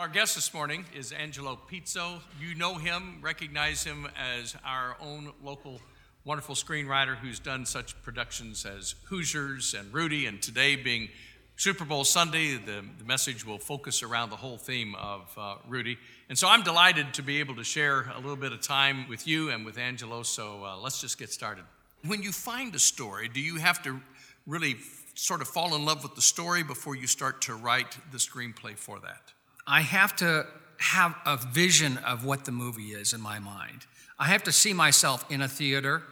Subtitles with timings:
[0.00, 2.20] Our guest this morning is Angelo Pizzo.
[2.40, 5.78] You know him, recognize him as our own local
[6.24, 11.10] wonderful screenwriter who's done such productions as Hoosiers and Rudy, and today being
[11.56, 15.98] Super Bowl Sunday, the, the message will focus around the whole theme of uh, Rudy.
[16.30, 19.28] And so I'm delighted to be able to share a little bit of time with
[19.28, 20.22] you and with Angelo.
[20.22, 21.64] So uh, let's just get started.
[22.06, 24.00] When you find a story, do you have to
[24.46, 24.76] really
[25.14, 28.78] sort of fall in love with the story before you start to write the screenplay
[28.78, 29.34] for that?
[29.70, 30.46] I have to
[30.78, 33.86] have a vision of what the movie is in my mind.
[34.18, 36.02] I have to see myself in a theater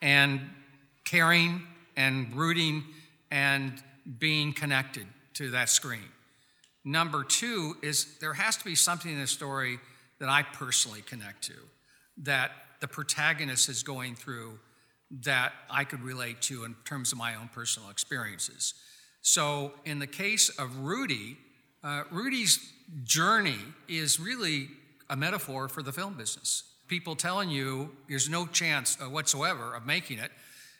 [0.00, 0.40] and
[1.04, 1.62] caring
[1.96, 2.84] and rooting
[3.32, 3.72] and
[4.20, 6.08] being connected to that screen.
[6.84, 9.80] Number two is there has to be something in the story
[10.20, 11.54] that I personally connect to,
[12.18, 14.60] that the protagonist is going through
[15.22, 18.74] that I could relate to in terms of my own personal experiences.
[19.22, 21.36] So, in the case of Rudy,
[21.82, 22.72] uh, Rudy's
[23.04, 24.68] journey is really
[25.10, 26.64] a metaphor for the film business.
[26.88, 30.30] People telling you there's no chance whatsoever of making it.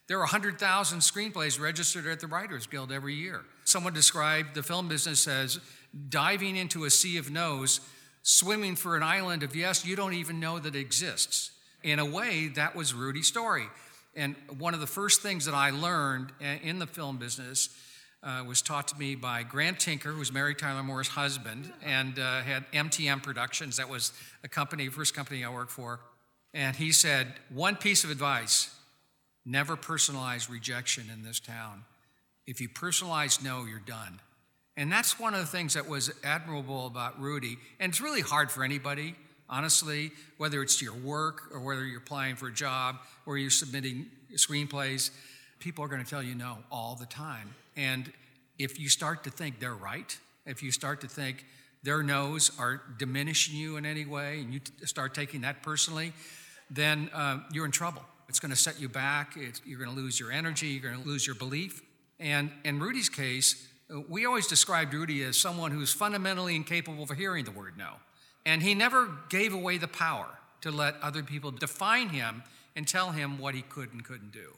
[0.08, 3.42] There are 100,000 screenplays registered at the Writers Guild every year.
[3.64, 5.60] Someone described the film business as
[6.08, 7.80] diving into a sea of no's,
[8.22, 11.50] swimming for an island of yes you don't even know that exists.
[11.82, 13.66] In a way, that was Rudy's story.
[14.16, 17.68] And one of the first things that I learned in the film business
[18.22, 22.18] uh, was taught to me by Grant Tinker, who was Mary Tyler Moore's husband, and
[22.18, 23.76] uh, had MTM Productions.
[23.76, 26.00] That was a company, first company I worked for.
[26.52, 28.74] And he said, one piece of advice
[29.44, 31.84] never personalize rejection in this town.
[32.46, 34.20] If you personalize no, you're done.
[34.76, 37.58] And that's one of the things that was admirable about Rudy.
[37.80, 39.14] And it's really hard for anybody,
[39.48, 42.96] honestly, whether it's your work or whether you're applying for a job
[43.26, 45.10] or you're submitting screenplays.
[45.58, 47.54] People are going to tell you no all the time.
[47.78, 48.12] And
[48.58, 51.46] if you start to think they're right, if you start to think
[51.84, 56.12] their no's are diminishing you in any way, and you start taking that personally,
[56.68, 58.02] then uh, you're in trouble.
[58.28, 59.34] It's going to set you back.
[59.36, 60.66] It's, you're going to lose your energy.
[60.66, 61.80] You're going to lose your belief.
[62.18, 67.10] And in Rudy's case, uh, we always described Rudy as someone who's fundamentally incapable of
[67.10, 67.92] hearing the word no.
[68.44, 70.26] And he never gave away the power
[70.62, 72.42] to let other people define him
[72.74, 74.56] and tell him what he could and couldn't do.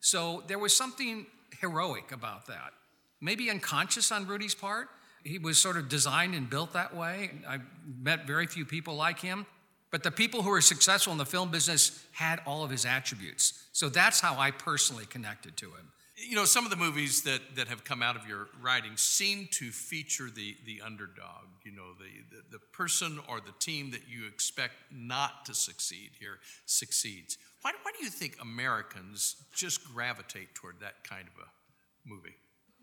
[0.00, 1.26] So there was something
[1.60, 2.72] heroic about that.
[3.20, 4.88] Maybe unconscious on Rudy's part.
[5.24, 7.30] He was sort of designed and built that way.
[7.46, 7.58] I
[8.00, 9.46] met very few people like him.
[9.90, 13.66] But the people who were successful in the film business had all of his attributes.
[13.72, 15.92] So that's how I personally connected to him.
[16.28, 19.48] You know, some of the movies that, that have come out of your writing seem
[19.52, 24.02] to feature the, the underdog, you know, the, the, the person or the team that
[24.08, 27.38] you expect not to succeed here succeeds.
[27.62, 32.36] Why, why do you think Americans just gravitate toward that kind of a movie?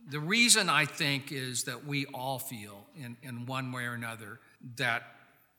[0.09, 4.39] The reason I think is that we all feel, in, in one way or another,
[4.77, 5.03] that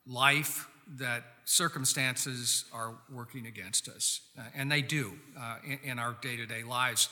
[0.07, 4.21] life, that circumstances are working against us.
[4.39, 7.09] Uh, and they do uh, in, in, our day to day lives.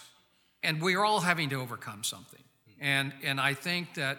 [0.63, 2.43] And we're all having to overcome something.
[2.81, 4.19] And, and I think that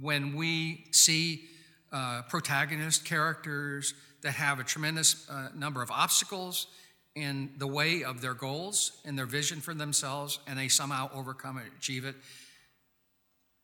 [0.00, 1.44] when we see
[1.92, 6.66] uh, protagonist characters that have a tremendous uh, number of obstacles
[7.14, 11.58] in the way of their goals and their vision for themselves, and they somehow overcome
[11.58, 12.14] and achieve it,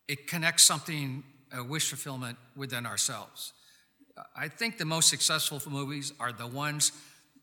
[0.07, 3.53] it connects something, a wish fulfillment within ourselves.
[4.37, 6.93] I think the most successful movies are the ones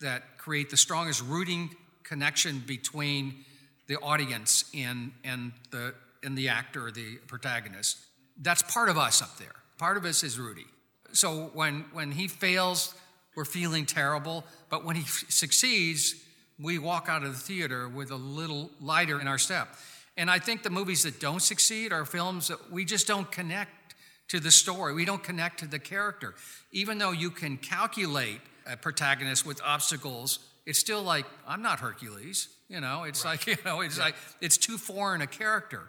[0.02, 3.46] that create the strongest rooting connection between
[3.88, 7.98] the audience and, and, the, and the actor or the protagonist.
[8.42, 9.56] That's part of us up there.
[9.78, 10.66] Part of us is Rudy.
[11.12, 12.94] So when, when he fails,
[13.36, 14.44] we're feeling terrible.
[14.70, 16.16] But when he f- succeeds,
[16.60, 19.76] we walk out of the theater with a little lighter in our step.
[20.18, 23.96] And I think the movies that don't succeed are films that we just don't connect
[24.30, 24.94] to the story.
[24.94, 26.36] We don't connect to the character.
[26.72, 32.48] Even though you can calculate a protagonist with obstacles, it's still like, I'm not Hercules.
[32.68, 33.32] You know, it's right.
[33.32, 34.06] like, you know, it's yeah.
[34.06, 35.84] like, it's too foreign a character.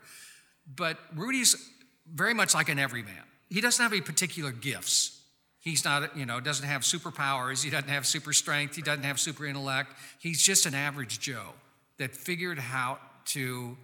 [0.74, 1.56] But Rudy's
[2.12, 3.14] very much like an everyman.
[3.48, 5.20] He doesn't have any particular gifts.
[5.60, 7.62] He's not, you know, doesn't have superpowers.
[7.62, 8.76] He doesn't have super strength.
[8.76, 9.92] He doesn't have super intellect.
[10.20, 11.54] He's just an average Joe
[11.98, 13.76] that figured out to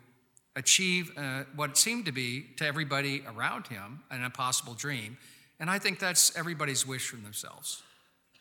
[0.55, 5.17] achieve uh, what seemed to be to everybody around him an impossible dream.
[5.59, 7.83] And I think that's everybody's wish for themselves.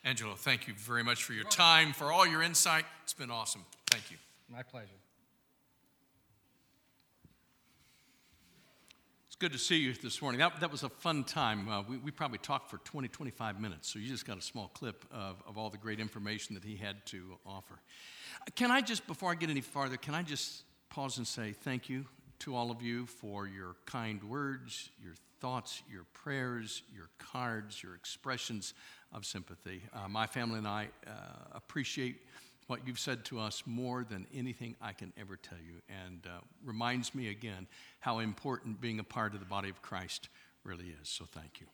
[0.03, 2.85] Angelo, thank you very much for your time, for all your insight.
[3.03, 3.63] It's been awesome.
[3.89, 4.17] Thank you.
[4.51, 4.87] My pleasure.
[9.27, 10.39] It's good to see you this morning.
[10.39, 11.69] That, that was a fun time.
[11.69, 14.67] Uh, we, we probably talked for 20, 25 minutes, so you just got a small
[14.73, 17.79] clip of, of all the great information that he had to offer.
[18.57, 21.87] Can I just, before I get any farther, can I just pause and say thank
[21.87, 22.03] you
[22.39, 27.95] to all of you for your kind words, your thoughts, your prayers, your cards, your
[27.95, 28.73] expressions
[29.13, 29.81] of sympathy.
[29.93, 31.11] Uh, my family and I uh,
[31.53, 32.17] appreciate
[32.71, 36.39] what you've said to us more than anything I can ever tell you, and uh,
[36.63, 37.67] reminds me again
[37.99, 40.29] how important being a part of the body of Christ
[40.63, 41.09] really is.
[41.09, 41.67] So thank you.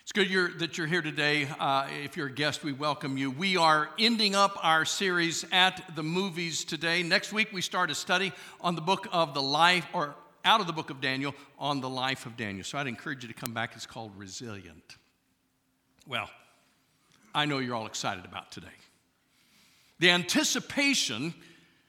[0.00, 1.48] It's good you're, that you're here today.
[1.60, 3.30] Uh, if you're a guest, we welcome you.
[3.30, 7.02] We are ending up our series at the movies today.
[7.02, 8.32] Next week, we start a study
[8.62, 10.14] on the book of the life, or
[10.46, 12.64] out of the book of Daniel, on the life of Daniel.
[12.64, 13.72] So I'd encourage you to come back.
[13.76, 14.96] It's called Resilient.
[16.08, 16.30] Well,
[17.34, 18.68] I know you're all excited about today.
[20.02, 21.32] The anticipation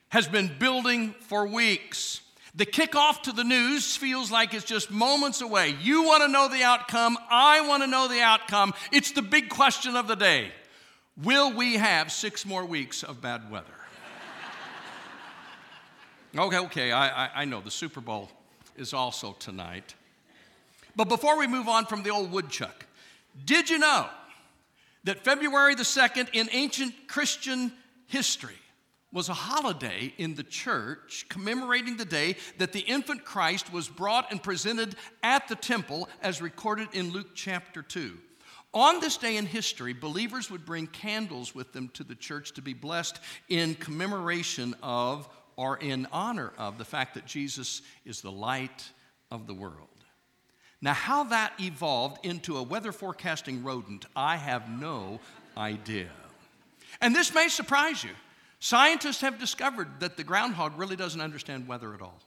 [0.09, 2.21] has been building for weeks.
[2.53, 5.75] The kickoff to the news feels like it's just moments away.
[5.81, 7.17] You want to know the outcome.
[7.31, 8.75] I want to know the outcome.
[8.91, 10.51] It's the big question of the day
[11.23, 13.65] Will we have six more weeks of bad weather?
[16.37, 18.29] okay, okay, I, I, I know the Super Bowl
[18.77, 19.95] is also tonight.
[20.95, 22.85] But before we move on from the old woodchuck,
[23.43, 24.05] did you know
[25.03, 27.71] that February the 2nd in ancient Christian
[28.07, 28.55] history
[29.11, 34.31] was a holiday in the church commemorating the day that the infant Christ was brought
[34.31, 38.17] and presented at the temple as recorded in Luke chapter 2.
[38.73, 42.61] On this day in history, believers would bring candles with them to the church to
[42.63, 43.19] be blessed
[43.49, 48.89] in commemoration of or in honor of the fact that Jesus is the light
[49.29, 49.89] of the world.
[50.81, 55.19] Now, how that evolved into a weather forecasting rodent, I have no
[55.55, 56.09] idea.
[57.01, 58.11] And this may surprise you.
[58.59, 62.19] Scientists have discovered that the groundhog really doesn't understand weather at all.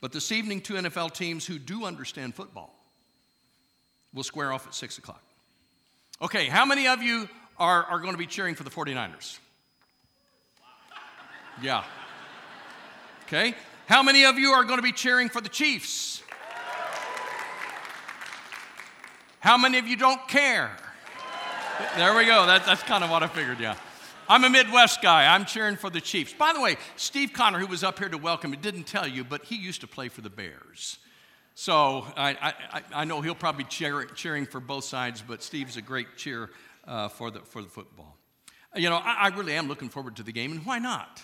[0.00, 2.74] But this evening, two NFL teams who do understand football
[4.14, 5.22] will square off at 6 o'clock.
[6.22, 7.28] Okay, how many of you
[7.58, 9.38] are, are going to be cheering for the 49ers?
[11.62, 11.84] Yeah.
[13.26, 13.54] Okay,
[13.86, 16.22] how many of you are going to be cheering for the Chiefs?
[19.40, 20.76] How many of you don't care?
[21.96, 22.46] There we go.
[22.46, 23.74] That, that's kind of what I figured, yeah.
[24.28, 25.34] I'm a Midwest guy.
[25.34, 26.32] I'm cheering for the Chiefs.
[26.32, 29.24] By the way, Steve Connor, who was up here to welcome me, didn't tell you,
[29.24, 30.98] but he used to play for the Bears.
[31.54, 35.82] So I, I, I know he'll probably cheer, cheering for both sides, but Steve's a
[35.82, 36.50] great cheer
[36.86, 38.16] uh, for, the, for the football.
[38.76, 41.20] You know, I, I really am looking forward to the game, and why not?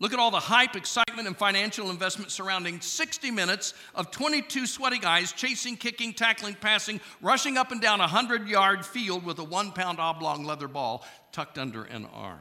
[0.00, 4.98] Look at all the hype, excitement, and financial investment surrounding 60 minutes of 22 sweaty
[4.98, 9.44] guys chasing, kicking, tackling, passing, rushing up and down a 100 yard field with a
[9.44, 12.38] one pound oblong leather ball tucked under an arm.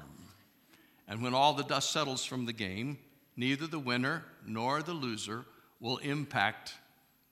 [1.08, 3.00] And when all the dust settles from the game,
[3.36, 5.46] neither the winner nor the loser
[5.80, 6.76] will impact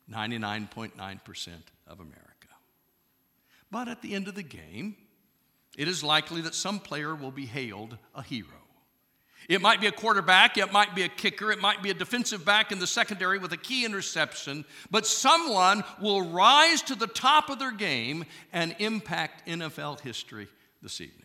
[0.10, 0.92] 99.9%
[1.88, 2.22] of America.
[3.70, 4.96] But at the end of the game,
[5.78, 8.65] it is likely that some player will be hailed a hero.
[9.48, 12.44] It might be a quarterback, it might be a kicker, it might be a defensive
[12.44, 17.50] back in the secondary with a key interception, but someone will rise to the top
[17.50, 20.48] of their game and impact NFL history
[20.82, 21.22] this evening.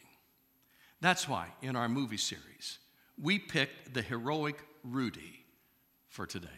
[1.00, 2.78] That's why in our movie series,
[3.20, 5.44] we picked the heroic Rudy
[6.08, 6.48] for today.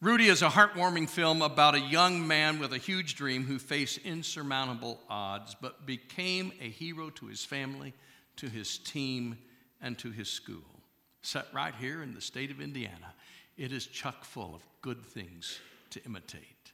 [0.00, 3.98] Rudy is a heartwarming film about a young man with a huge dream who faced
[3.98, 7.94] insurmountable odds but became a hero to his family,
[8.36, 9.38] to his team,
[9.80, 10.64] and to his school.
[11.22, 13.14] Set right here in the state of Indiana,
[13.56, 15.58] it is chock full of good things
[15.90, 16.72] to imitate.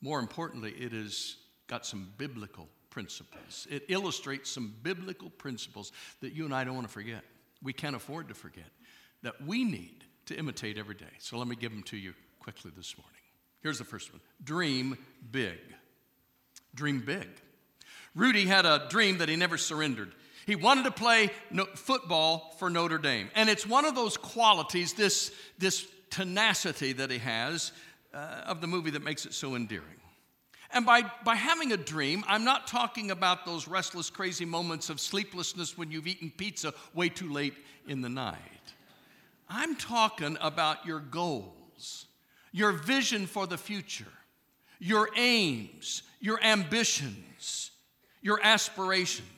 [0.00, 1.36] More importantly, it has
[1.66, 3.66] got some biblical principles.
[3.70, 7.22] It illustrates some biblical principles that you and I don't want to forget.
[7.62, 8.68] We can't afford to forget
[9.22, 11.06] that we need to imitate every day.
[11.18, 13.14] So let me give them to you quickly this morning.
[13.62, 14.98] Here's the first one Dream
[15.30, 15.58] big.
[16.74, 17.28] Dream big.
[18.14, 20.12] Rudy had a dream that he never surrendered.
[20.46, 21.30] He wanted to play
[21.74, 23.30] football for Notre Dame.
[23.34, 27.72] And it's one of those qualities, this, this tenacity that he has
[28.12, 30.00] uh, of the movie that makes it so endearing.
[30.72, 35.00] And by, by having a dream, I'm not talking about those restless, crazy moments of
[35.00, 37.54] sleeplessness when you've eaten pizza way too late
[37.86, 38.38] in the night.
[39.48, 42.06] I'm talking about your goals,
[42.50, 44.12] your vision for the future,
[44.80, 47.70] your aims, your ambitions,
[48.20, 49.28] your aspirations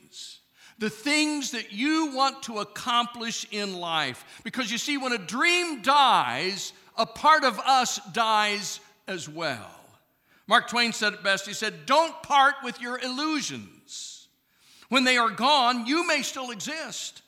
[0.78, 4.42] the things that you want to accomplish in life.
[4.44, 9.70] Because you see, when a dream dies, a part of us dies as well.
[10.46, 11.46] Mark Twain said it best.
[11.46, 14.28] He said, Don't part with your illusions.
[14.88, 17.22] When they are gone, you may still exist,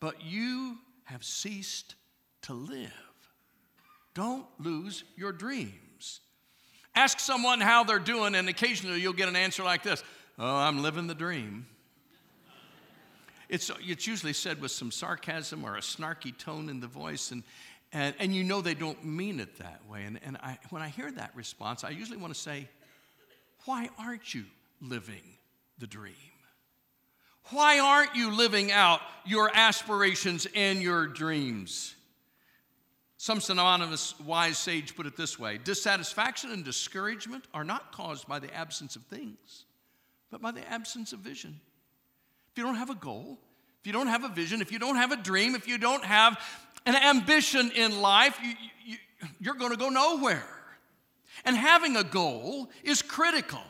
[0.00, 1.94] but you have ceased
[2.42, 2.90] to live.
[4.14, 6.20] Don't lose your dreams.
[6.94, 10.02] Ask someone how they're doing, and occasionally you'll get an answer like this
[10.38, 11.66] Oh, I'm living the dream.
[13.52, 17.30] It's, it's usually said with some sarcasm or a snarky tone in the voice.
[17.32, 17.44] And,
[17.92, 20.04] And, and you know they don't mean it that way.
[20.04, 22.66] And, and I, when I hear that response, I usually want to say,
[23.66, 24.44] Why aren't you
[24.80, 25.22] living
[25.78, 26.14] the dream?
[27.50, 31.94] Why aren't you living out your aspirations and your dreams?
[33.18, 38.38] Some synonymous wise sage put it this way dissatisfaction and discouragement are not caused by
[38.38, 39.66] the absence of things,
[40.30, 41.60] but by the absence of vision.
[42.52, 43.38] If you don't have a goal,
[43.80, 46.04] if you don't have a vision, if you don't have a dream, if you don't
[46.04, 46.38] have
[46.84, 48.52] an ambition in life, you,
[48.84, 48.96] you,
[49.40, 50.46] you're going to go nowhere.
[51.44, 53.60] And having a goal is critical.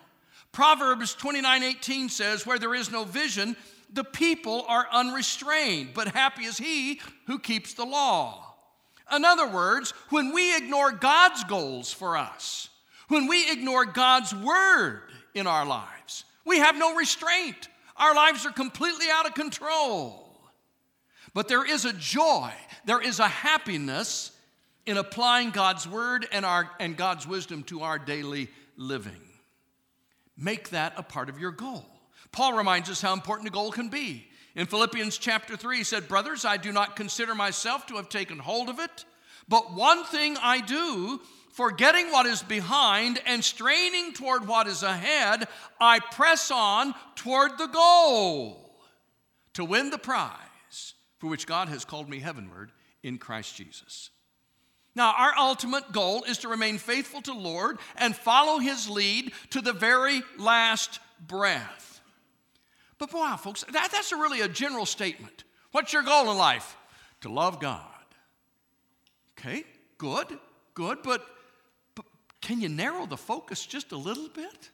[0.51, 3.57] Proverbs 29 18 says, Where there is no vision,
[3.93, 8.55] the people are unrestrained, but happy is he who keeps the law.
[9.15, 12.69] In other words, when we ignore God's goals for us,
[13.09, 15.03] when we ignore God's word
[15.35, 17.69] in our lives, we have no restraint.
[17.97, 20.23] Our lives are completely out of control.
[21.35, 22.53] But there is a joy,
[22.85, 24.33] there is a happiness
[24.85, 29.21] in applying God's word and, our, and God's wisdom to our daily living.
[30.37, 31.87] Make that a part of your goal.
[32.33, 34.27] Paul reminds us how important a goal can be.
[34.55, 38.39] In Philippians chapter 3, he said, Brothers, I do not consider myself to have taken
[38.39, 39.05] hold of it,
[39.53, 45.47] but one thing I do, forgetting what is behind and straining toward what is ahead,
[45.79, 48.81] I press on toward the goal
[49.53, 54.09] to win the prize for which God has called me heavenward in Christ Jesus.
[54.95, 59.61] Now, our ultimate goal is to remain faithful to Lord and follow his lead to
[59.61, 62.01] the very last breath.
[62.97, 65.45] But wow, folks, that, that's a really a general statement.
[65.73, 66.75] What's your goal in life?
[67.21, 67.92] To love God.
[69.45, 69.65] Okay,
[69.99, 70.39] good,
[70.75, 71.27] good, but,
[71.97, 72.05] but
[72.41, 74.71] can you narrow the focus just a little bit?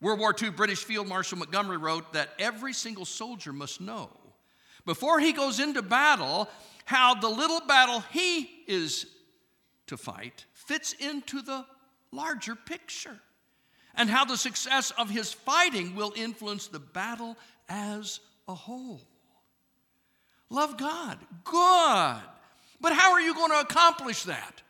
[0.00, 4.10] World War II British Field Marshal Montgomery wrote that every single soldier must know
[4.86, 6.48] before he goes into battle,
[6.84, 9.06] how the little battle he is
[9.86, 11.64] to fight fits into the
[12.10, 13.20] larger picture,
[13.94, 17.36] and how the success of his fighting will influence the battle
[17.68, 19.02] as a whole.
[20.50, 22.22] Love God, good.
[22.80, 24.62] But how are you going to accomplish that?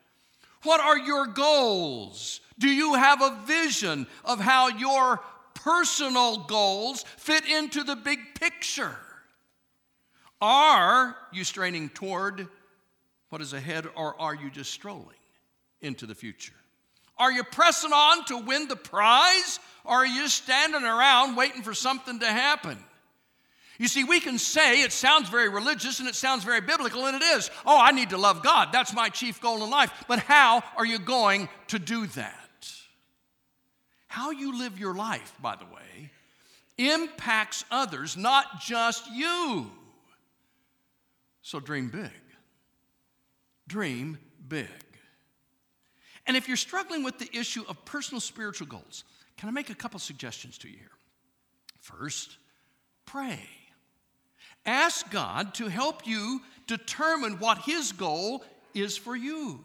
[0.63, 2.41] What are your goals?
[2.59, 5.21] Do you have a vision of how your
[5.55, 8.97] personal goals fit into the big picture?
[10.41, 12.49] Are you straining toward
[13.31, 15.17] what is ahead, or are you just strolling
[15.81, 16.55] into the future?
[17.19, 21.75] Are you pressing on to win the prize, or are you standing around waiting for
[21.75, 22.79] something to happen?
[23.79, 27.17] You see, we can say it sounds very religious and it sounds very biblical, and
[27.17, 27.51] it is.
[27.65, 28.69] Oh, I need to love God.
[28.73, 29.93] That's my chief goal in life.
[30.09, 32.71] But how are you going to do that?
[34.09, 36.11] How you live your life, by the way,
[36.79, 39.71] impacts others, not just you.
[41.43, 42.11] So dream big.
[43.69, 44.19] Dream
[44.49, 44.69] big.
[46.27, 49.05] And if you're struggling with the issue of personal spiritual goals,
[49.37, 50.91] can I make a couple suggestions to you here?
[51.81, 52.39] First,
[53.05, 53.39] pray.
[54.67, 58.45] Ask God to help you determine what His goal
[58.75, 59.65] is for you.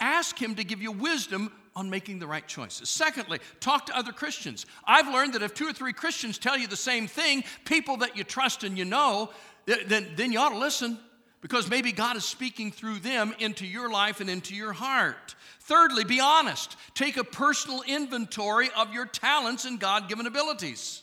[0.00, 2.88] Ask Him to give you wisdom on making the right choices.
[2.88, 4.66] Secondly, talk to other Christians.
[4.84, 8.16] I've learned that if two or three Christians tell you the same thing, people that
[8.16, 9.30] you trust and you know,
[9.66, 10.98] then, then you ought to listen
[11.40, 15.34] because maybe God is speaking through them into your life and into your heart.
[15.60, 16.76] Thirdly, be honest.
[16.94, 21.02] Take a personal inventory of your talents and God given abilities.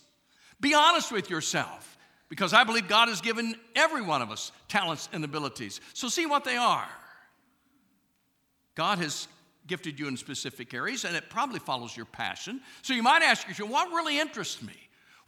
[0.60, 1.97] Be honest with yourself
[2.30, 5.80] because I believe God has given every one of us talents and abilities.
[5.94, 6.88] So see what they are.
[8.76, 9.28] God has
[9.66, 12.62] gifted you in specific areas and it probably follows your passion.
[12.82, 14.74] So you might ask yourself, what really interests me?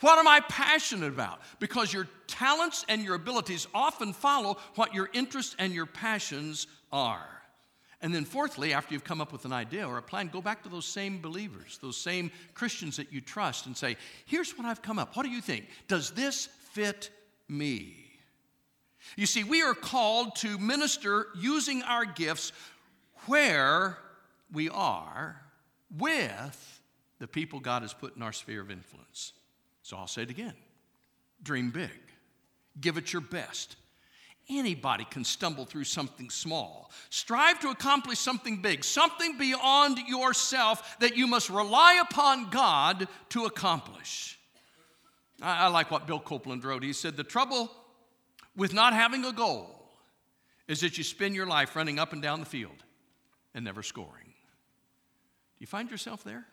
[0.01, 1.41] What am I passionate about?
[1.60, 7.27] Because your talents and your abilities often follow what your interests and your passions are.
[8.01, 10.63] And then, fourthly, after you've come up with an idea or a plan, go back
[10.63, 14.82] to those same believers, those same Christians that you trust, and say, Here's what I've
[14.82, 15.18] come up.
[15.18, 15.68] What do you think?
[15.89, 17.09] Does this fit
[17.47, 17.95] me?
[19.15, 22.51] You see, we are called to minister using our gifts
[23.25, 23.97] where
[24.51, 25.41] we are
[25.97, 26.81] with
[27.19, 29.33] the people God has put in our sphere of influence.
[29.83, 30.53] So I'll say it again
[31.41, 31.89] dream big,
[32.79, 33.75] give it your best.
[34.49, 36.89] Anybody can stumble through something small.
[37.11, 43.45] Strive to accomplish something big, something beyond yourself that you must rely upon God to
[43.45, 44.38] accomplish.
[45.41, 46.84] I, I like what Bill Copeland wrote.
[46.84, 47.72] He said, The trouble
[48.55, 49.75] with not having a goal
[50.67, 52.84] is that you spend your life running up and down the field
[53.53, 54.25] and never scoring.
[54.25, 56.46] Do you find yourself there?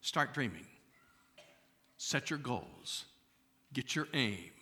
[0.00, 0.66] Start dreaming.
[1.98, 3.06] Set your goals,
[3.72, 4.52] get your aim,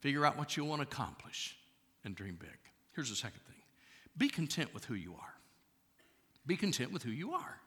[0.00, 1.56] figure out what you want to accomplish,
[2.04, 2.50] and dream big.
[2.96, 3.54] Here's the second thing
[4.16, 5.34] be content with who you are.
[6.46, 7.60] Be content with who you are.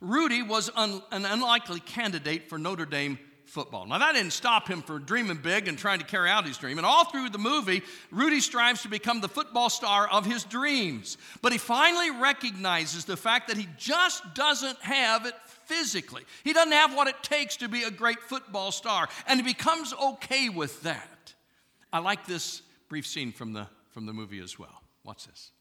[0.00, 3.86] Rudy was un, an unlikely candidate for Notre Dame football.
[3.86, 6.78] Now, that didn't stop him from dreaming big and trying to carry out his dream.
[6.78, 11.18] And all through the movie, Rudy strives to become the football star of his dreams.
[11.42, 16.22] But he finally recognizes the fact that he just doesn't have it physically.
[16.44, 19.08] He doesn't have what it takes to be a great football star.
[19.26, 21.34] And he becomes okay with that.
[21.92, 24.82] I like this brief scene from the, from the movie as well.
[25.04, 25.52] Watch this.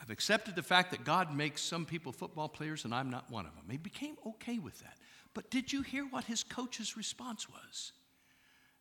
[0.00, 3.46] I've accepted the fact that God makes some people football players and I'm not one
[3.46, 3.64] of them.
[3.70, 4.96] He became okay with that.
[5.34, 7.92] But did you hear what his coach's response was?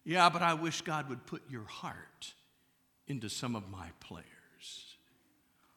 [0.04, 2.34] Yeah, but I wish God would put your heart
[3.08, 4.26] into some of my players.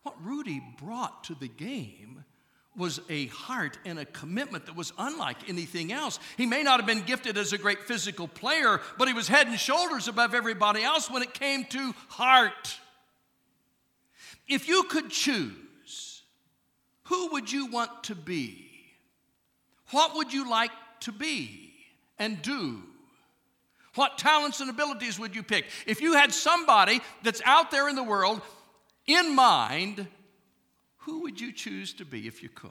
[0.02, 2.24] What Rudy brought to the game
[2.76, 6.18] was a heart and a commitment that was unlike anything else.
[6.36, 9.48] He may not have been gifted as a great physical player, but he was head
[9.48, 12.78] and shoulders above everybody else when it came to heart.
[14.46, 16.22] If you could choose,
[17.04, 18.69] who would you want to be?
[19.90, 20.70] What would you like
[21.00, 21.73] to be
[22.18, 22.82] and do?
[23.94, 25.66] What talents and abilities would you pick?
[25.87, 28.40] If you had somebody that's out there in the world
[29.06, 30.06] in mind,
[30.99, 32.70] who would you choose to be if you could?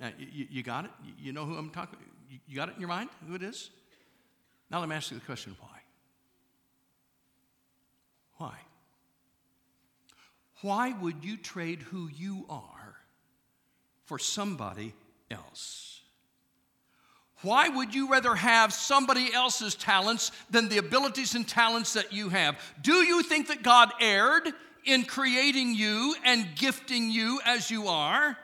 [0.00, 0.90] Now, you, you got it?
[1.18, 1.98] You know who I'm talking
[2.46, 3.70] You got it in your mind, who it is?
[4.70, 5.68] Now let me ask you the question why?
[8.38, 8.54] Why?
[10.62, 12.96] Why would you trade who you are
[14.06, 14.94] for somebody
[15.32, 16.00] else?
[17.42, 22.28] Why would you rather have somebody else's talents than the abilities and talents that you
[22.28, 22.56] have?
[22.80, 24.48] Do you think that God erred
[24.84, 28.38] in creating you and gifting you as you are?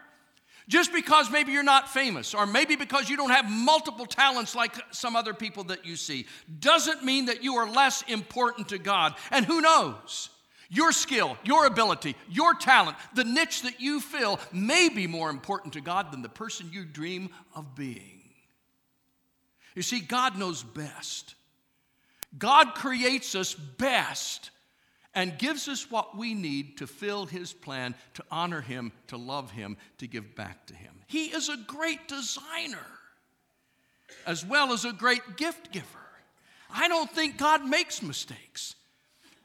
[0.66, 4.74] Just because maybe you're not famous, or maybe because you don't have multiple talents like
[4.90, 6.26] some other people that you see,
[6.60, 9.14] doesn't mean that you are less important to God.
[9.30, 10.28] And who knows?
[10.68, 15.72] Your skill, your ability, your talent, the niche that you fill may be more important
[15.74, 18.20] to God than the person you dream of being.
[19.74, 21.34] You see, God knows best.
[22.36, 24.50] God creates us best
[25.14, 29.50] and gives us what we need to fill His plan, to honor Him, to love
[29.50, 30.92] Him, to give back to Him.
[31.06, 32.86] He is a great designer
[34.26, 35.86] as well as a great gift giver.
[36.70, 38.74] I don't think God makes mistakes.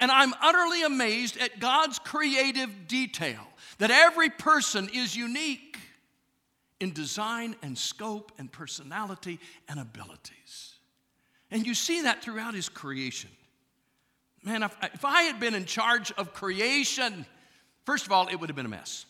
[0.04, 3.40] And I'm utterly amazed at God's creative detail
[3.78, 5.78] that every person is unique
[6.82, 9.40] in design and scope and personality
[9.70, 10.74] and abilities.
[11.52, 13.30] And you see that throughout His creation.
[14.44, 17.26] Man, if, if I had been in charge of creation,
[17.86, 19.06] first of all, it would have been a mess.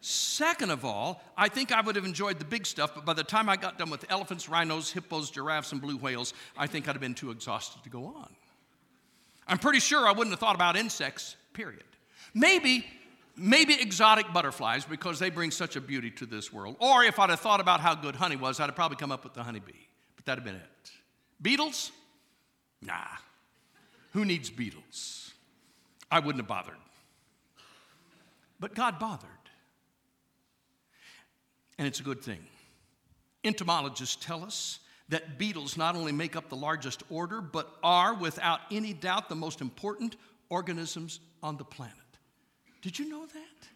[0.00, 3.24] Second of all, I think I would have enjoyed the big stuff, but by the
[3.24, 6.92] time I got done with elephants, rhinos, hippos, giraffes, and blue whales, I think I'd
[6.92, 8.36] have been too exhausted to go on.
[9.46, 11.84] I'm pretty sure I wouldn't have thought about insects, period.
[12.32, 12.84] Maybe,
[13.36, 16.76] maybe exotic butterflies because they bring such a beauty to this world.
[16.78, 19.24] Or if I'd have thought about how good honey was, I'd have probably come up
[19.24, 19.72] with the honeybee.
[20.16, 20.90] But that'd have been it.
[21.40, 21.92] Beetles?
[22.80, 22.94] Nah.
[24.12, 25.32] Who needs beetles?
[26.10, 26.74] I wouldn't have bothered.
[28.60, 29.30] But God bothered.
[31.78, 32.38] And it's a good thing.
[33.42, 34.78] Entomologists tell us
[35.10, 39.34] that beetles not only make up the largest order, but are, without any doubt, the
[39.34, 40.16] most important
[40.48, 41.94] organisms on the planet.
[42.80, 43.68] Did you know that?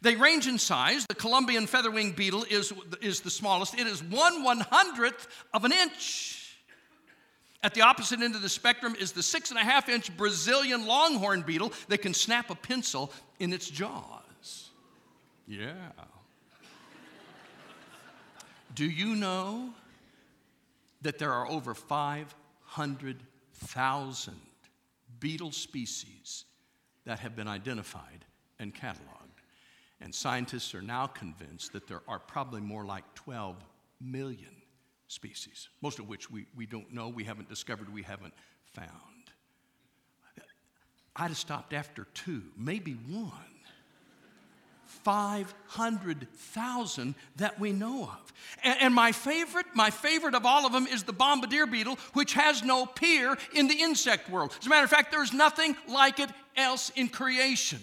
[0.00, 1.06] They range in size.
[1.06, 3.74] The Colombian featherwing beetle is, is the smallest.
[3.78, 6.38] It is one one hundredth of an inch.
[7.62, 10.86] At the opposite end of the spectrum is the six and a half inch Brazilian
[10.86, 14.70] longhorn beetle that can snap a pencil in its jaws.
[15.46, 15.72] Yeah.
[18.74, 19.70] Do you know
[21.02, 24.34] that there are over 500,000
[25.20, 26.44] beetle species
[27.04, 28.24] that have been identified
[28.58, 28.98] and cataloged.
[30.00, 33.56] And scientists are now convinced that there are probably more like 12
[34.00, 34.56] million
[35.08, 38.34] species, most of which we, we don't know, we haven't discovered, we haven't
[38.64, 38.90] found.
[41.14, 43.51] I'd have stopped after two, maybe one.
[45.04, 48.32] 500,000 that we know of.
[48.62, 52.34] And, and, my favorite, my favorite of all of them is the bombardier beetle, which
[52.34, 54.56] has no peer in the insect world.
[54.60, 57.80] As a matter of fact, there's nothing like it else in creation.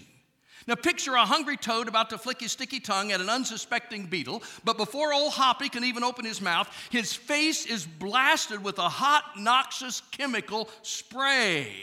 [0.67, 4.43] Now, picture a hungry toad about to flick his sticky tongue at an unsuspecting beetle,
[4.63, 8.87] but before old Hoppy can even open his mouth, his face is blasted with a
[8.87, 11.73] hot, noxious chemical spray.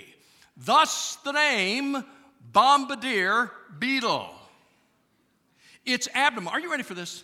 [0.57, 2.05] Thus, the name
[2.53, 4.36] Bombardier beetle.
[5.87, 7.22] Its abdomen, are you ready for this?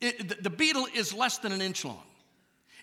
[0.00, 2.02] It, the, the beetle is less than an inch long.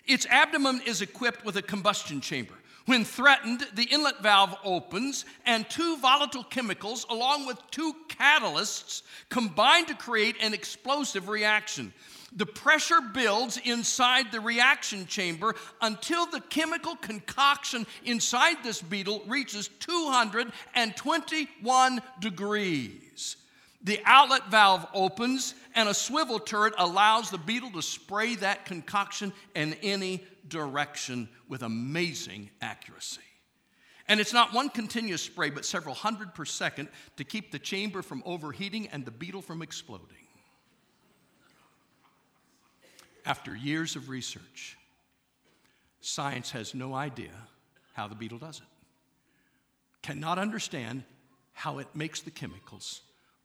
[0.04, 2.54] Its abdomen is equipped with a combustion chamber,
[2.86, 9.86] When threatened, the inlet valve opens, and two volatile chemicals, along with two catalysts, combine
[9.86, 11.92] to create an explosive reaction.
[12.34, 19.68] The pressure builds inside the reaction chamber until the chemical concoction inside this beetle reaches
[19.68, 23.36] 221 degrees.
[23.84, 29.32] The outlet valve opens, and a swivel turret allows the beetle to spray that concoction
[29.54, 33.20] in any direction with amazing accuracy.
[34.06, 38.02] And it's not one continuous spray, but several hundred per second to keep the chamber
[38.02, 40.06] from overheating and the beetle from exploding.
[43.24, 44.76] After years of research,
[46.00, 47.30] science has no idea
[47.94, 48.66] how the beetle does it,
[50.02, 51.04] cannot understand
[51.52, 53.02] how it makes the chemicals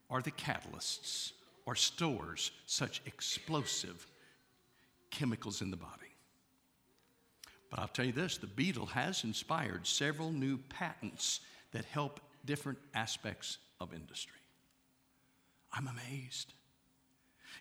[0.10, 1.32] or the catalysts
[1.66, 4.08] or stores such explosive
[5.12, 5.92] chemicals in the body.
[7.70, 11.42] But I'll tell you this the beetle has inspired several new patents
[11.72, 14.40] that help different aspects of industry.
[15.74, 16.54] I'm amazed.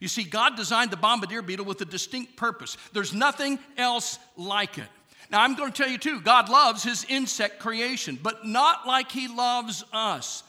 [0.00, 2.76] You see, God designed the bombardier beetle with a distinct purpose.
[2.92, 4.88] There's nothing else like it.
[5.30, 9.11] Now, I'm going to tell you too, God loves his insect creation, but not like
[9.11, 10.44] he loves us.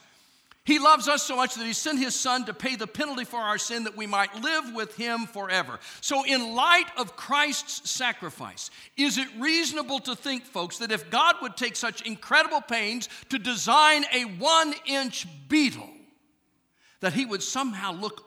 [0.67, 3.39] He loves us so much that He sent His Son to pay the penalty for
[3.39, 5.79] our sin that we might live with Him forever.
[6.01, 11.35] So, in light of Christ's sacrifice, is it reasonable to think, folks, that if God
[11.41, 15.89] would take such incredible pains to design a one inch beetle,
[16.99, 18.25] that He would somehow look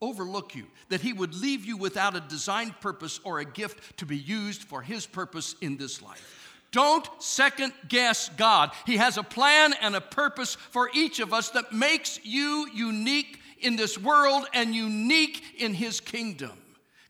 [0.00, 4.04] overlook you, that he would leave you without a designed purpose or a gift to
[4.04, 6.43] be used for his purpose in this life.
[6.74, 8.72] Don't second guess God.
[8.84, 13.38] He has a plan and a purpose for each of us that makes you unique
[13.60, 16.50] in this world and unique in His kingdom.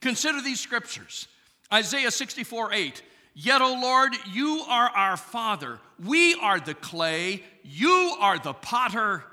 [0.02, 1.28] Consider these scriptures
[1.72, 3.02] Isaiah 64 8.
[3.32, 5.80] Yet, O Lord, you are our Father.
[5.98, 7.42] We are the clay.
[7.62, 9.24] You are the potter.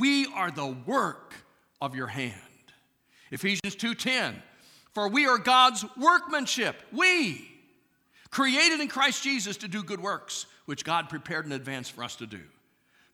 [0.00, 1.32] We are the work
[1.80, 2.34] of your hand.
[3.30, 4.42] Ephesians 2:10.
[4.94, 6.82] For we are God's workmanship.
[6.90, 7.55] We
[8.30, 12.16] created in Christ Jesus to do good works, which God prepared in advance for us
[12.16, 12.42] to do.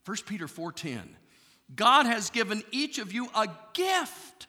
[0.05, 1.16] 1 Peter 4:10.
[1.75, 4.46] God has given each of you a gift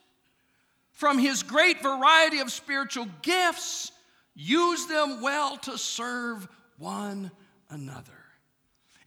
[0.91, 3.91] from his great variety of spiritual gifts.
[4.35, 6.47] Use them well to serve
[6.77, 7.31] one
[7.69, 8.11] another.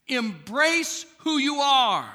[0.07, 2.09] Embrace who you are,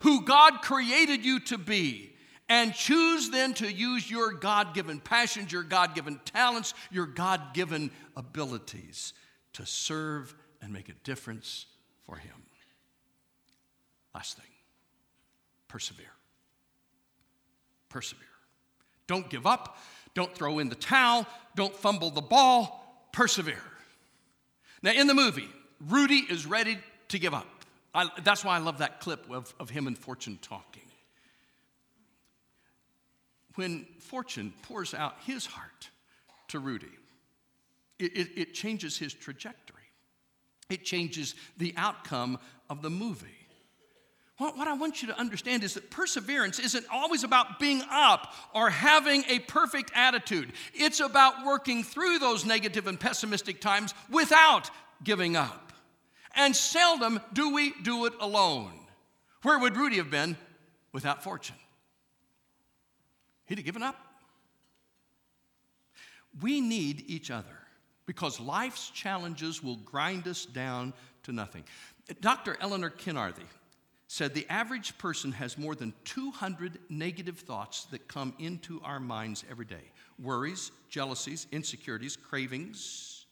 [0.00, 2.13] who God created you to be
[2.48, 7.54] and choose then to use your God given passions, your God given talents, your God
[7.54, 9.14] given abilities
[9.54, 11.66] to serve and make a difference
[12.06, 12.44] for Him.
[14.14, 14.46] Last thing
[15.68, 16.06] persevere.
[17.88, 18.26] Persevere.
[19.08, 19.76] Don't give up.
[20.14, 21.26] Don't throw in the towel.
[21.56, 23.08] Don't fumble the ball.
[23.12, 23.62] Persevere.
[24.82, 25.48] Now, in the movie,
[25.88, 26.78] Rudy is ready
[27.08, 27.46] to give up.
[27.92, 30.82] I, that's why I love that clip of, of him and Fortune talking
[33.54, 35.90] when Fortune pours out his heart
[36.48, 36.86] to Rudy,
[37.98, 39.76] it, it, it, changes his trajectory.
[40.68, 42.38] It changes the outcome
[42.68, 43.28] of the movie.
[44.38, 48.34] What, what I want you to understand is that perseverance isn't always about being up
[48.52, 50.52] or having a perfect attitude.
[50.72, 54.70] It's about working through those negative and pessimistic times without
[55.04, 55.72] giving up.
[56.34, 58.72] And seldom do we do it alone.
[59.42, 60.36] Where would Rudy have been
[60.92, 61.56] without fortune?
[63.46, 63.96] He'd have given up.
[66.40, 67.58] We need each other
[68.06, 71.64] because life's challenges will grind us down to nothing.
[72.20, 72.56] Dr.
[72.60, 73.46] Eleanor Kinarthy
[74.08, 79.44] said the average person has more than 200 negative thoughts that come into our minds
[79.50, 79.90] every day
[80.22, 83.26] worries, jealousies, insecurities, cravings.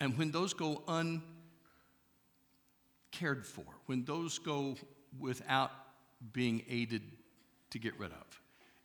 [0.00, 1.20] And when those go uncared
[3.44, 4.76] for, when those go
[5.18, 5.72] without
[6.32, 7.02] being aided
[7.70, 8.40] to get rid of,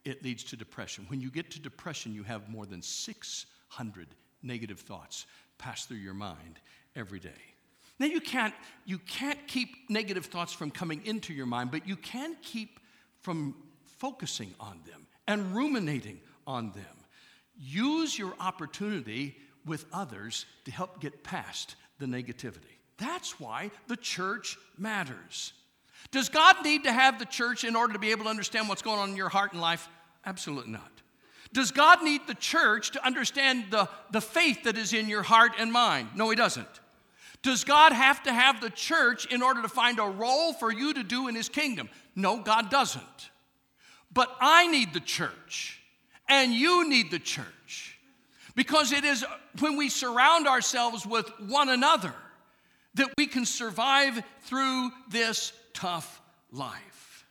[0.06, 1.06] it leads to depression.
[1.08, 4.08] When you get to depression, you have more than 600
[4.44, 5.26] negative thoughts
[5.58, 6.60] pass through your mind
[6.96, 7.30] every day.
[8.00, 8.54] Now you can't
[8.86, 12.80] you can't keep negative thoughts from coming into your mind, but you can keep
[13.22, 13.56] from
[14.00, 17.06] focusing on them and ruminating on them.
[17.56, 22.80] Use your opportunity with others to help get past the negativity.
[22.98, 25.54] That's why the church matters.
[26.10, 28.82] Does God need to have the church in order to be able to understand what's
[28.82, 29.88] going on in your heart and life?
[30.26, 30.92] Absolutely not.
[31.54, 35.54] Does God need the church to understand the, the faith that is in your heart
[35.60, 36.10] and mind?
[36.16, 36.68] No, He doesn't.
[37.44, 40.94] Does God have to have the church in order to find a role for you
[40.94, 41.90] to do in His kingdom?
[42.16, 43.32] No, God doesn't.
[44.14, 45.82] But I need the church,
[46.28, 47.98] and you need the church.
[48.56, 49.26] Because it is
[49.60, 52.14] when we surround ourselves with one another
[52.96, 57.26] that we can survive through this tough life.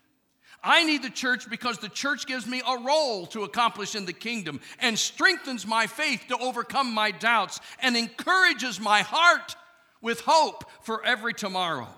[0.63, 4.13] I need the church because the church gives me a role to accomplish in the
[4.13, 9.57] kingdom and strengthens my faith to overcome my doubts and encourages my heart
[10.03, 11.89] with hope for every tomorrow.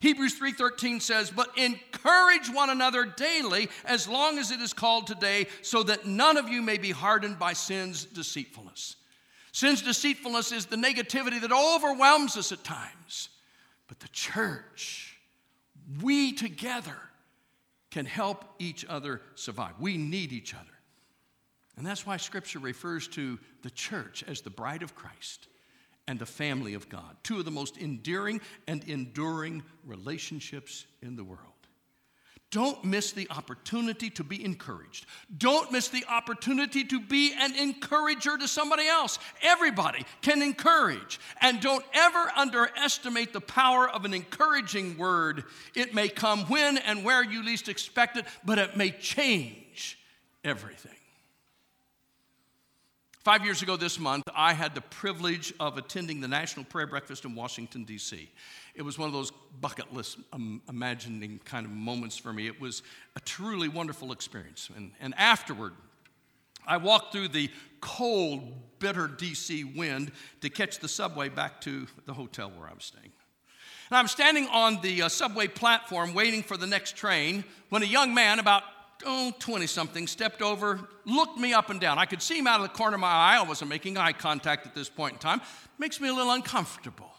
[0.00, 5.46] Hebrews 3:13 says, "But encourage one another daily as long as it is called today,
[5.62, 8.96] so that none of you may be hardened by sin's deceitfulness."
[9.52, 13.28] Sin's deceitfulness is the negativity that overwhelms us at times.
[13.88, 15.09] But the church,
[16.02, 16.96] we together
[17.90, 19.72] can help each other survive.
[19.78, 20.64] We need each other.
[21.76, 25.48] And that's why Scripture refers to the church as the bride of Christ
[26.06, 31.24] and the family of God, two of the most endearing and enduring relationships in the
[31.24, 31.59] world.
[32.50, 35.06] Don't miss the opportunity to be encouraged.
[35.38, 39.20] Don't miss the opportunity to be an encourager to somebody else.
[39.40, 41.20] Everybody can encourage.
[41.40, 45.44] And don't ever underestimate the power of an encouraging word.
[45.76, 49.98] It may come when and where you least expect it, but it may change
[50.42, 50.99] everything.
[53.30, 57.24] Five years ago this month, I had the privilege of attending the National Prayer Breakfast
[57.24, 58.28] in Washington, D.C.
[58.74, 62.48] It was one of those bucket list um, imagining kind of moments for me.
[62.48, 62.82] It was
[63.14, 64.68] a truly wonderful experience.
[64.74, 65.74] And, and afterward,
[66.66, 69.62] I walked through the cold, bitter D.C.
[69.62, 73.12] wind to catch the subway back to the hotel where I was staying.
[73.90, 77.86] And I'm standing on the uh, subway platform waiting for the next train when a
[77.86, 78.64] young man, about
[79.06, 81.98] oh, 20 something, stepped over, looked me up and down.
[81.98, 83.38] I could see him out of the corner of my eye.
[83.38, 85.40] I wasn't making eye contact at this point in time.
[85.78, 87.12] Makes me a little uncomfortable.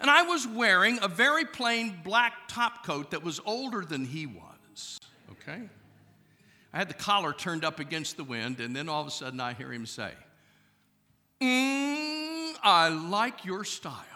[0.00, 4.26] And I was wearing a very plain black top coat that was older than he
[4.26, 4.98] was.
[5.30, 5.62] Okay?
[6.72, 9.40] I had the collar turned up against the wind, and then all of a sudden
[9.40, 10.10] I hear him say,
[11.40, 14.11] mm, I like your style.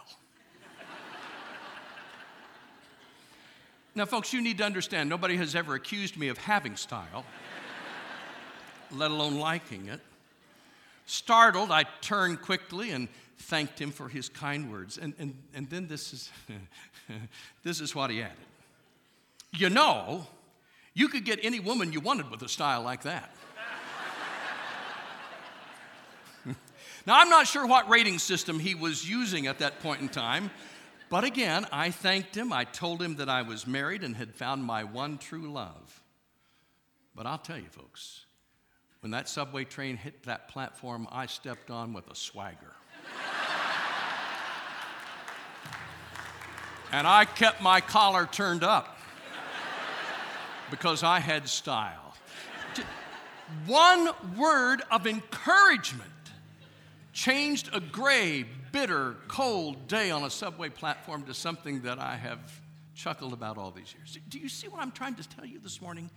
[3.97, 7.25] Now, folks, you need to understand nobody has ever accused me of having style,
[8.93, 10.01] let alone liking it.
[11.07, 14.99] Startled, I turned quickly and thanked him for his kind words.
[14.99, 16.31] And, and, and then this is,
[17.63, 18.37] this is what he added.
[19.53, 20.27] You know,
[20.93, 23.35] you could get any woman you wanted with a style like that.
[27.07, 30.51] now, I'm not sure what rating system he was using at that point in time.
[31.09, 32.53] But again, I thanked him.
[32.53, 36.03] I told him that I was married and had found my one true love.
[37.15, 38.25] But I'll tell you, folks,
[39.01, 42.75] when that subway train hit that platform, I stepped on with a swagger.
[46.93, 48.99] and I kept my collar turned up
[50.71, 52.15] because I had style.
[53.67, 56.11] One word of encouragement
[57.17, 62.61] changed a gray, bitter, cold day on a subway platform to something that I have
[62.95, 64.19] chuckled about all these years.
[64.29, 66.11] Do you see what I'm trying to tell you this morning?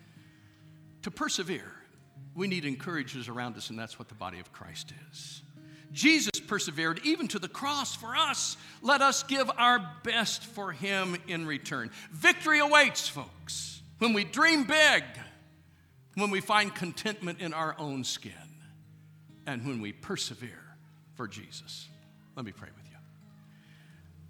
[1.04, 1.72] To persevere,
[2.36, 5.42] we need encouragers around us, and that's what the body of Christ is.
[5.94, 8.58] Jesus persevered even to the cross for us.
[8.82, 11.92] Let us give our best for him in return.
[12.12, 15.06] Victory awaits, folks, when we dream big,
[16.16, 18.34] when we find contentment in our own skin,
[19.48, 20.69] and when we persevere
[21.20, 21.90] for Jesus.
[22.38, 22.96] Let me pray with you.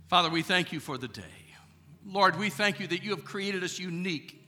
[0.08, 1.22] Father, we thank you for the day.
[2.04, 4.44] Lord, we thank you that you have created us unique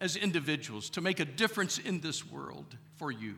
[0.00, 3.34] as individuals to make a difference in this world for you.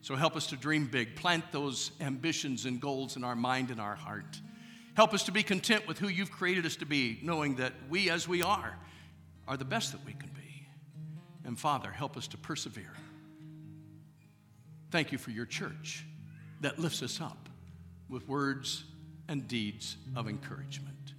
[0.00, 3.78] So help us to dream big, plant those ambitions and goals in our mind and
[3.78, 4.40] our heart.
[4.94, 8.08] Help us to be content with who you've created us to be, knowing that we,
[8.08, 8.78] as we are,
[9.46, 10.66] are the best that we can be.
[11.44, 12.94] And Father, help us to persevere.
[14.90, 16.06] Thank you for your church
[16.62, 17.44] that lifts us up
[18.08, 18.84] with words
[19.28, 21.14] and deeds of encouragement.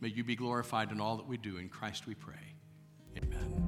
[0.00, 1.58] May you be glorified in all that we do.
[1.58, 2.34] In Christ we pray.
[3.18, 3.60] Amen.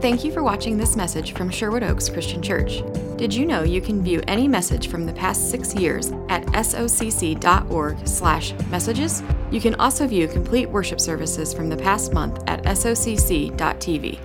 [0.00, 2.82] Thank you for watching this message from Sherwood Oaks Christian Church.
[3.16, 9.22] Did you know you can view any message from the past six years at socc.org/messages?
[9.50, 14.20] You can also view complete worship services from the past month at socc.tv.